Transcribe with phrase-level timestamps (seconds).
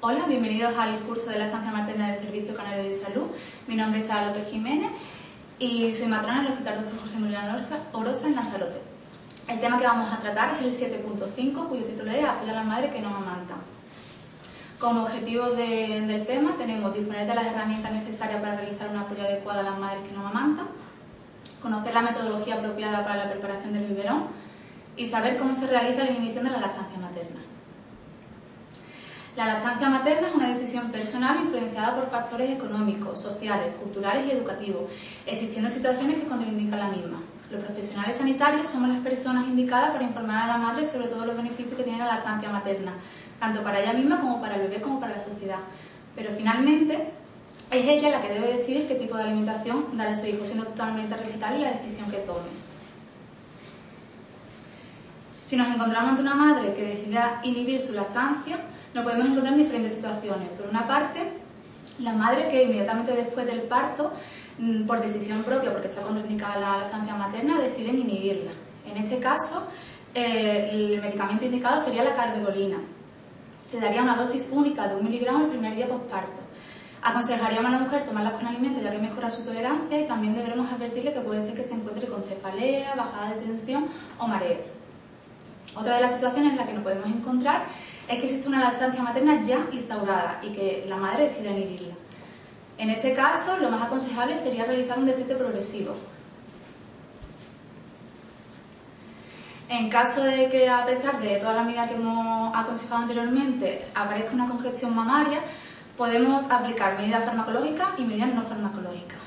[0.00, 3.24] Hola, bienvenidos al curso de la estancia materna del Servicio Canario de Salud.
[3.66, 4.92] Mi nombre es Sara López Jiménez
[5.58, 7.00] y soy matrona del Hospital Dr.
[7.00, 7.58] José Emiliano
[7.92, 8.80] Orosa en Lanzarote.
[9.48, 12.62] El tema que vamos a tratar es el 7.5, cuyo título es Apoya a la
[12.62, 13.56] madre que no amamanta.
[14.78, 19.60] Como objetivo del tema tenemos disponer de las herramientas necesarias para realizar un apoyo adecuado
[19.60, 20.68] a las madres que no amamantan,
[21.60, 24.26] conocer la metodología apropiada para la preparación del biberón
[24.96, 27.47] y saber cómo se realiza la inhibición de la lactancia materna.
[29.36, 34.90] La lactancia materna es una decisión personal influenciada por factores económicos, sociales, culturales y educativos,
[35.26, 37.20] existiendo situaciones que contraindican la misma.
[37.50, 41.36] Los profesionales sanitarios somos las personas indicadas para informar a la madre sobre todos los
[41.36, 42.92] beneficios que tiene la lactancia materna,
[43.40, 45.60] tanto para ella misma como para el bebé como para la sociedad.
[46.14, 47.10] Pero finalmente
[47.70, 50.64] es ella la que debe decidir qué tipo de alimentación dar a su hijo, siendo
[50.64, 52.48] totalmente respetable la decisión que tome.
[55.42, 58.58] Si nos encontramos ante una madre que decida inhibir su lactancia,
[58.94, 60.48] nos podemos encontrar en diferentes situaciones.
[60.50, 61.20] Por una parte,
[62.00, 64.12] la madre que inmediatamente después del parto,
[64.58, 68.50] mm, por decisión propia, porque está contraindicada la lactancia materna, deciden inhibirla.
[68.90, 69.68] En este caso,
[70.14, 72.78] eh, el medicamento indicado sería la carvedolina.
[73.70, 76.40] Se daría una dosis única de un miligramo el primer día postparto.
[77.02, 80.72] Aconsejaríamos a la mujer tomarla con alimentos ya que mejora su tolerancia y también deberemos
[80.72, 83.86] advertirle que puede ser que se encuentre con cefalea, bajada de tensión
[84.18, 84.77] o mareo.
[85.78, 87.66] Otra de las situaciones en las que nos podemos encontrar
[88.08, 91.94] es que existe una lactancia materna ya instaurada y que la madre decide inhibirla.
[92.78, 95.94] En este caso, lo más aconsejable sería realizar un destete progresivo.
[99.68, 104.32] En caso de que, a pesar de todas las medidas que hemos aconsejado anteriormente, aparezca
[104.32, 105.40] una congestión mamaria,
[105.96, 109.18] podemos aplicar medidas farmacológicas y medidas no farmacológicas.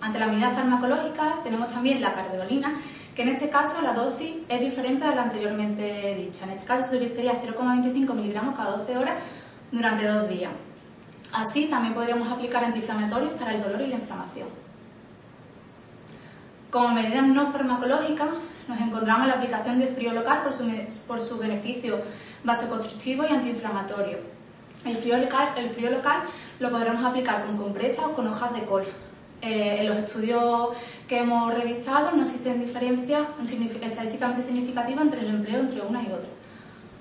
[0.00, 2.80] Ante la medida farmacológica tenemos también la carvedolina,
[3.14, 6.44] que en este caso la dosis es diferente a la anteriormente dicha.
[6.44, 9.14] En este caso se utilizaría 0,25 miligramos cada 12 horas
[9.72, 10.52] durante dos días.
[11.32, 14.48] Así también podríamos aplicar antiinflamatorios para el dolor y la inflamación.
[16.70, 18.28] Como medidas no farmacológicas,
[18.68, 20.64] nos encontramos la aplicación de frío local por su,
[21.06, 22.00] por su beneficio
[22.44, 24.18] vasoconstrictivo y antiinflamatorio.
[24.84, 26.22] El frío, local, el frío local
[26.58, 28.84] lo podremos aplicar con compresas o con hojas de col.
[29.42, 30.70] Eh, en los estudios
[31.08, 33.26] que hemos revisado no existen diferencias
[33.82, 36.28] estadísticamente significativas entre el empleo entre una y otra.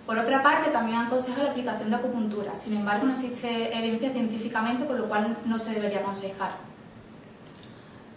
[0.06, 2.56] Por otra parte, también aconseja la aplicación de acupuntura.
[2.56, 6.52] Sin embargo, no existe evidencia científicamente, por lo cual no se debería aconsejar.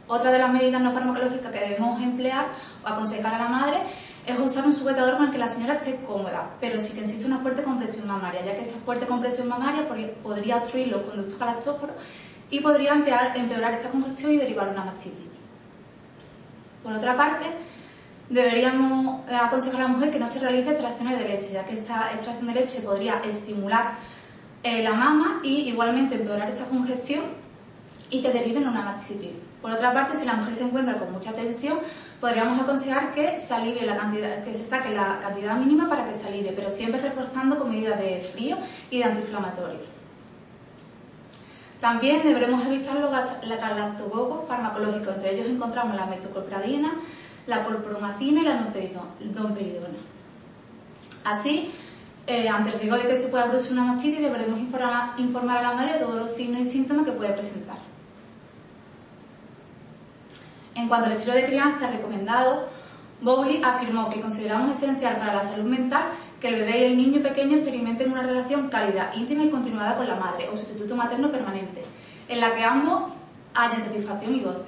[0.09, 2.47] Otra de las medidas no farmacológicas que debemos emplear
[2.85, 3.79] o aconsejar a la madre
[4.27, 7.39] es usar un sujetador con que la señora esté cómoda, pero sí que existe una
[7.39, 9.87] fuerte compresión mamaria, ya que esa fuerte compresión mamaria
[10.23, 11.97] podría obstruir los conductos galactóforos
[12.53, 15.25] y podría empeorar, esta congestión y derivar una mastitis.
[16.85, 17.47] Por otra parte,
[18.29, 22.13] deberíamos aconsejar a la mujer que no se realice extracciones de leche, ya que esta
[22.13, 23.95] extracción de leche podría estimular
[24.63, 27.25] eh, la mama y igualmente empeorar esta congestión
[28.11, 29.31] y que derive en una mastitis.
[29.63, 31.79] Por otra parte, si la mujer se encuentra con mucha tensión,
[32.21, 36.29] podríamos aconsejar que se la cantidad, que se saque la cantidad mínima para que se
[36.29, 38.59] alivie, pero siempre reforzando con medidas de frío
[38.91, 40.02] y de antiinflamatorios.
[41.83, 45.17] También deberemos evitar los galactogogos farmacológicos.
[45.17, 46.93] Entre ellos encontramos la metoclopradina,
[47.49, 48.63] la clorpromacina y la
[49.33, 49.99] domperidona.
[51.25, 51.73] Así,
[52.29, 55.63] eh, ante el riesgo de que se pueda producir una mastitis, deberemos informar, informar a
[55.63, 57.79] la madre de todos los signos y síntomas que puede presentar.
[60.77, 62.69] En cuanto al estilo de crianza recomendado,
[63.23, 66.05] Bowley afirmó que consideramos esencial para la salud mental
[66.43, 70.09] que el bebé y el niño pequeño experimenten una relación cálida, íntima y continuada con
[70.09, 71.85] la madre o sustituto materno permanente,
[72.29, 73.13] en la que ambos
[73.55, 74.59] hayan satisfacción y goce.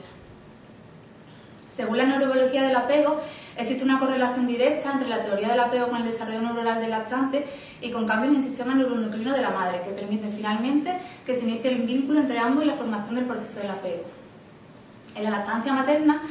[1.68, 3.20] Según la neurobiología del apego,
[3.56, 7.44] existe una correlación directa entre la teoría del apego con el desarrollo neuronal del lactante
[7.80, 10.96] y con cambios en el sistema neuroendocrino de la madre, que permiten finalmente
[11.26, 14.04] que se inicie el vínculo entre ambos y la formación del proceso del apego.
[15.16, 16.22] En la lactancia materna,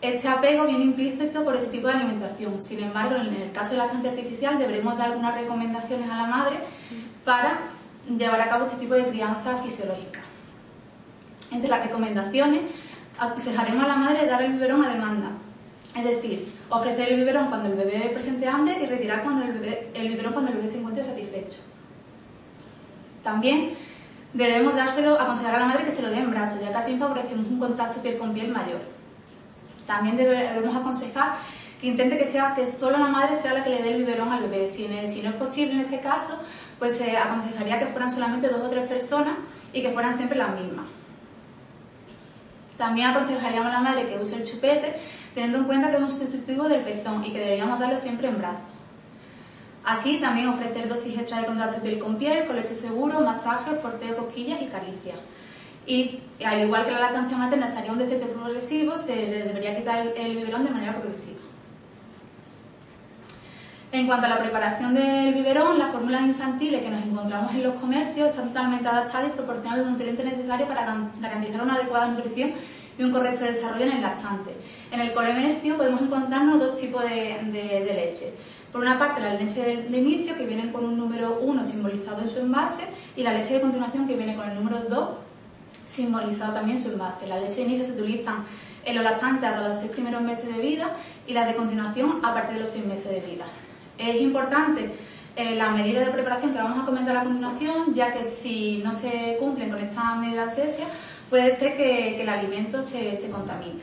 [0.00, 2.62] este apego viene implícito por este tipo de alimentación.
[2.62, 6.26] Sin embargo, en el caso de la lactancia artificial deberemos dar algunas recomendaciones a la
[6.26, 6.58] madre
[7.24, 7.58] para
[8.08, 10.20] llevar a cabo este tipo de crianza fisiológica.
[11.50, 12.60] Entre las recomendaciones,
[13.18, 15.30] aconsejaremos a la madre dar el biberón a demanda.
[15.96, 19.90] Es decir, ofrecer el biberón cuando el bebé presente hambre y retirar cuando el, bebé,
[19.94, 21.58] el biberón cuando el bebé se encuentre satisfecho.
[23.24, 23.74] También
[24.32, 26.96] debemos dárselo, aconsejar a la madre que se lo dé en brazos, ya que así
[26.96, 28.97] favorecemos un contacto piel con piel mayor.
[29.88, 31.38] También debemos aconsejar
[31.80, 34.30] que intente que sea que solo la madre sea la que le dé el biberón
[34.30, 34.68] al bebé.
[34.68, 36.38] Si, no es posible en este caso,
[36.78, 39.34] pues se aconsejaría que fueran solamente dos o tres personas
[39.72, 40.84] y que fueran siempre las mismas.
[42.76, 44.94] También aconsejaríamos a la madre que use el chupete,
[45.32, 48.36] teniendo en cuenta que es un sustitutivo del pezón y que deberíamos darlo siempre en
[48.36, 48.60] brazos.
[49.86, 54.18] Así, también ofrecer dosis extra de contacto piel con piel, con leche seguro, masajes, porteo,
[54.18, 55.16] cosquillas y caricias.
[55.88, 60.06] Y al igual que la lactancia materna sería un defecto progresivo, se le debería quitar
[60.14, 61.38] el biberón de manera progresiva.
[63.90, 67.80] En cuanto a la preparación del biberón, las fórmulas infantiles que nos encontramos en los
[67.80, 70.84] comercios están totalmente adaptadas y proporcionan los nutrientes necesarios para
[71.22, 72.50] garantizar una adecuada nutrición
[72.98, 74.50] y un correcto desarrollo en el lactante.
[74.92, 78.34] En el comercio podemos encontrarnos dos tipos de, leche.
[78.70, 82.20] Por una parte, la leche de, de, inicio, que viene con un número 1 simbolizado
[82.20, 82.84] en su envase,
[83.16, 85.08] y la leche de continuación, que viene con el número 2
[85.88, 87.26] simbolizado también su envase.
[87.26, 88.36] La leche de inicio se utiliza
[88.84, 90.96] en los lactantes hasta los 6 primeros meses de vida
[91.26, 93.44] y la de continuación a partir de los 6 meses de vida.
[93.96, 94.90] Es importante
[95.36, 98.92] eh, la medida de preparación que vamos a comentar a continuación, ya que si no
[98.92, 100.86] se cumplen con esta medida asepsia,
[101.28, 103.80] puede ser que, el alimento se, se contamine.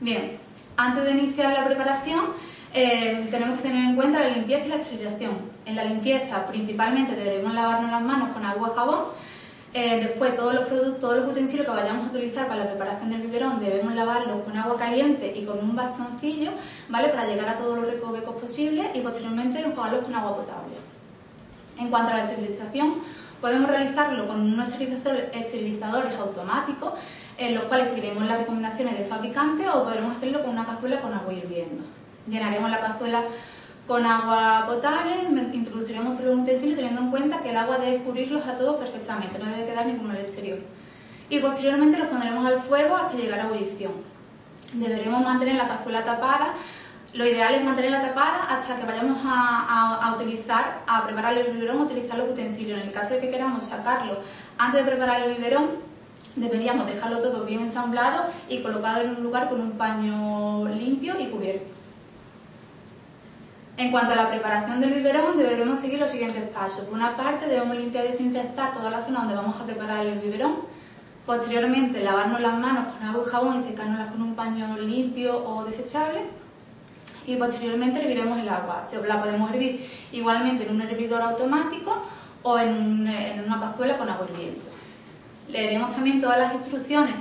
[0.00, 0.38] Bien,
[0.76, 2.26] antes de iniciar la preparación,
[2.74, 5.52] eh, tenemos que tener en cuenta la limpieza y la esterilización.
[5.64, 9.04] En la limpieza, principalmente, debemos lavarnos las manos con agua y jabón
[9.74, 13.08] eh, después, todos los productos, todos los utensilios que vayamos a utilizar para la preparación
[13.08, 16.50] del biberón debemos lavarlos con agua caliente y con un bastoncillo,
[16.90, 17.08] ¿vale?
[17.08, 20.76] Para llegar a todos los recovecos posibles y posteriormente enjuagarlos con agua potable.
[21.78, 22.96] En cuanto a la esterilización,
[23.40, 26.92] podemos realizarlo con unos esterilizadores automáticos,
[27.38, 31.14] en los cuales seguiremos las recomendaciones del fabricante o podremos hacerlo con una cazuela con
[31.14, 31.82] agua hirviendo.
[32.28, 33.24] Llenaremos la cazuela
[33.86, 38.46] con agua potable introduciremos todos los utensilios teniendo en cuenta que el agua debe cubrirlos
[38.46, 40.58] a todos perfectamente, no debe quedar ninguno al exterior.
[41.28, 43.92] Y posteriormente los pondremos al fuego hasta llegar a ebullición.
[44.74, 46.54] Deberemos mantener la cazuela tapada.
[47.14, 51.84] Lo ideal es mantenerla tapada hasta que vayamos a, utilizar, a preparar el biberón o
[51.84, 52.80] utilizar los utensilios.
[52.80, 54.18] En el caso de que queramos sacarlo
[54.58, 55.70] antes de preparar el biberón,
[56.36, 61.26] deberíamos dejarlo todo bien ensamblado y colocado en un lugar con un paño limpio y
[61.26, 61.81] cubierto.
[63.78, 66.84] En cuanto a la preparación del biberón, deberemos seguir los siguientes pasos.
[66.84, 70.18] Por una parte, debemos limpiar y desinfectar toda la zona donde vamos a preparar el
[70.18, 70.56] biberón.
[71.24, 75.64] Posteriormente, lavarnos las manos con agua y jabón y secárnoslas con un paño limpio o
[75.64, 76.20] desechable.
[77.26, 78.82] Y posteriormente herviremos el agua.
[79.06, 82.02] La podemos hervir igualmente en un hervidor automático
[82.42, 83.08] o en,
[83.46, 84.60] una cazuela con agua hirviendo.
[85.48, 87.14] Leeremos también todas las instrucciones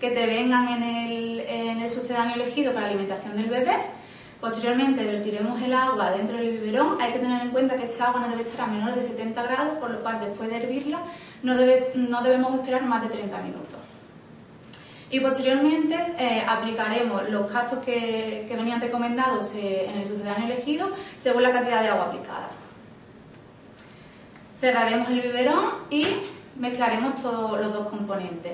[0.00, 3.93] que te vengan en el, en el sucedáneo elegido para la alimentación del bebé
[4.44, 7.00] Posteriormente vertiremos el agua dentro del biberón.
[7.00, 9.42] Hay que tener en cuenta que esta agua no debe estar a menores de 70
[9.42, 11.00] grados, por lo cual después de hervirla
[11.42, 13.78] no, debemos esperar más de 30 minutos.
[15.10, 21.42] Y posteriormente eh, aplicaremos los casos que, venían recomendados eh, en el sucedáneo elegido según
[21.42, 22.50] la cantidad de agua aplicada.
[24.60, 26.06] Cerraremos el biberón y
[26.58, 28.52] mezclaremos todos los dos componentes.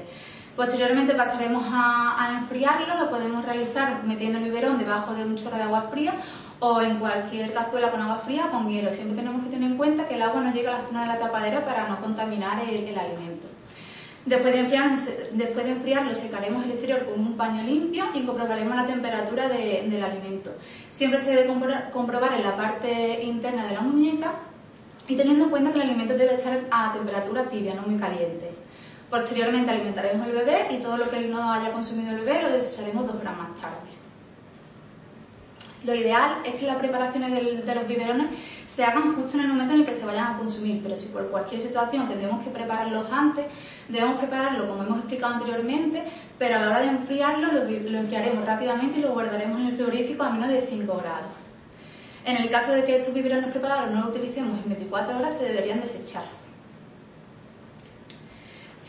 [0.60, 5.62] Posteriormente pasaremos a, enfriarlo, lo podemos realizar metiendo el biberón debajo de un chorro de
[5.62, 6.12] agua fría
[6.58, 8.90] o en cualquier cazuela con agua fría con hielo.
[8.90, 11.06] Siempre tenemos que tener en cuenta que el agua no llega a la zona de
[11.06, 13.46] la tapadera para no contaminar el, alimento.
[14.26, 14.90] Después de, enfriar,
[15.32, 20.04] después de enfriarlo, secaremos el exterior con un paño limpio y comprobaremos la temperatura del
[20.04, 20.50] alimento.
[20.90, 21.46] Siempre se debe
[21.90, 24.32] comprobar en la parte interna de la muñeca
[25.08, 28.49] y teniendo en cuenta que el alimento debe estar a temperatura tibia, no muy caliente.
[29.10, 33.08] Posteriormente alimentaremos el bebé y todo lo que no haya consumido el bebé lo desecharemos
[33.08, 33.90] dos horas más tarde.
[35.82, 38.28] Lo ideal es que las preparaciones de los biberones
[38.68, 41.08] se hagan justo en el momento en el que se vayan a consumir, pero si
[41.08, 43.46] por cualquier situación tenemos que prepararlos antes,
[43.88, 46.04] debemos prepararlo como hemos explicado anteriormente,
[46.38, 49.72] pero a la hora de enfriarlo lo, lo enfriaremos rápidamente y lo guardaremos en el
[49.72, 51.32] frigorífico a menos de 5 grados.
[52.24, 55.46] En el caso de que estos biberones preparados no los utilicemos en 24 horas, se
[55.46, 56.39] deberían desechar.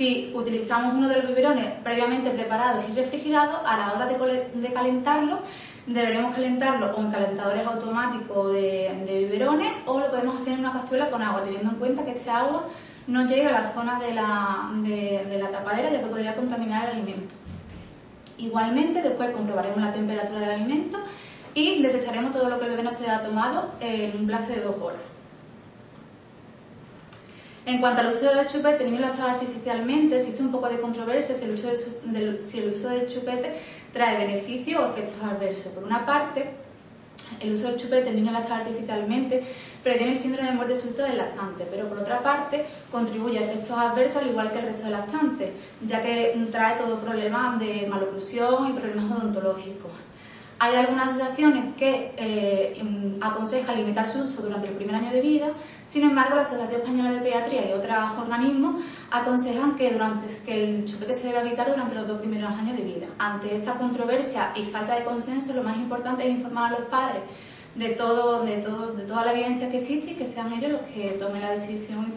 [0.02, 5.42] Si utilizamos uno de los biberones previamente preparados y refrigerados, a la hora de, calentarlo,
[5.86, 11.12] deberemos calentarlo o en calentadores automáticos de, biberones o lo podemos hacer en una cazuela
[11.12, 12.64] con agua, teniendo en cuenta que este agua
[13.06, 16.96] no llega a la zona de la, de la tapadera ya que podría contaminar el
[16.96, 17.36] alimento.
[18.40, 20.98] Igualmente, después comprobaremos la temperatura del alimento
[21.54, 24.62] y desecharemos todo lo que el bebé no se haya tomado en un plazo de
[24.62, 25.11] dos horas.
[27.64, 31.46] En cuanto al uso del chupete niño lactado artificialmente, existe un poco de controversia si
[31.46, 31.68] el uso,
[32.90, 33.62] del chupete
[33.94, 35.72] trae beneficios o efectos adversos.
[35.74, 36.50] Por una parte,
[37.40, 39.44] el uso del chupete en niño lactado artificialmente
[39.84, 43.78] previene el síndrome de muerte súbita del lactante, pero por otra parte contribuye a efectos
[43.78, 45.54] adversos al igual que el resto del lactante,
[45.86, 49.92] ya que trae todo problemas de maloclusión y problemas odontológicos.
[50.64, 52.80] Hay algunas asociaciones que eh,
[53.20, 55.48] aconsejan limitar su uso durante el primer año de vida,
[55.90, 58.76] sin embargo, la Asociación Española de Pediatría y otros organismos
[59.10, 62.84] aconsejan que, durante, que el chupete se debe evitar durante los dos primeros años de
[62.84, 63.08] vida.
[63.18, 67.24] Ante esta controversia y falta de consenso, lo más importante es informar a los padres
[67.74, 71.42] de, todo, de toda la evidencia que existe y que sean ellos los que tomen
[71.42, 72.14] la decisión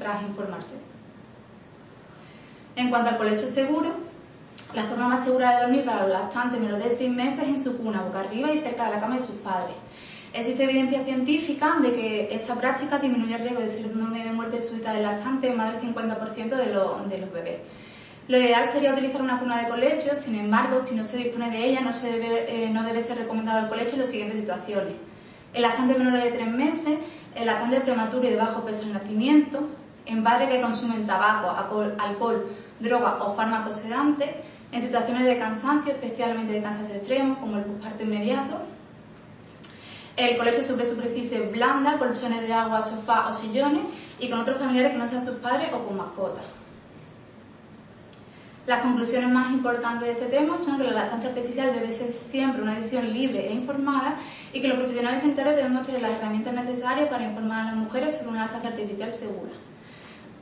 [0.00, 0.80] tras informarse.
[2.74, 3.90] En cuanto al colecho seguro,
[4.74, 7.62] la forma más segura de dormir para los lactantes menores de 6 meses es en
[7.62, 9.76] su cuna, boca arriba y cerca de la cama de sus padres.
[10.32, 14.92] Existe evidencia científica de que esta práctica disminuye el riesgo de síndrome de muerte súbita
[14.92, 17.60] del lactante en más del 50% de, los bebés.
[18.26, 21.64] Lo ideal sería utilizar una cuna de colecho, sin embargo, si no se dispone de
[21.66, 24.94] ella, no, se debe, eh, no debe ser recomendado el colecho en las siguientes situaciones.
[25.52, 26.98] El lactante menor de 3 meses,
[27.36, 29.68] el lactante prematuro y de bajo peso en nacimiento,
[30.06, 31.50] en padres que consumen tabaco,
[31.98, 32.44] alcohol
[32.80, 34.30] droga o fármacos sedantes,
[34.72, 38.58] en situaciones de cansancio, especialmente de cansancio extremo, como el postparto inmediato.
[40.16, 43.82] El colecho sobre superficie blanda, colchones de agua, sofá o sillones,
[44.18, 46.44] y con otros familiares que no sean sus padres o con mascotas.
[48.66, 52.62] Las conclusiones más importantes de este tema son que la lactancia artificial debe ser siempre
[52.62, 54.16] una decisión libre e informada
[54.54, 58.16] y que los profesionales sanitarios debemos tener las herramientas necesarias para informar a las mujeres
[58.16, 59.52] sobre una lactancia artificial segura.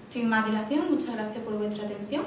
[0.09, 2.23] Sin más dilación, muchas gracias por vuestra atención.